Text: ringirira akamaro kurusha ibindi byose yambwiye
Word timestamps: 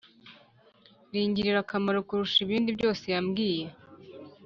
ringirira 1.13 1.59
akamaro 1.63 1.99
kurusha 2.07 2.37
ibindi 2.45 2.69
byose 2.77 3.03
yambwiye 3.13 3.65